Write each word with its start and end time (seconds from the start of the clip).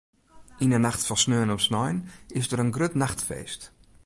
Yn 0.63 0.73
'e 0.75 0.79
nacht 0.81 1.05
fan 1.07 1.19
sneon 1.21 1.53
op 1.55 1.61
snein 1.67 1.97
is 2.37 2.47
der 2.49 2.61
in 2.63 2.75
grut 2.75 2.95
nachtfeest. 3.01 3.61